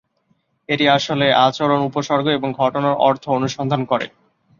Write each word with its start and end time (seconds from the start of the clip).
এটি 0.69 0.85
আসলে 0.89 1.25
আচরণ, 1.45 1.79
উপসর্গ 1.89 2.25
এবং 2.29 2.49
ঘটনার 2.57 2.95
অর্থ 3.01 3.23
অনুসন্ধান 3.29 3.81
করে। 3.85 4.07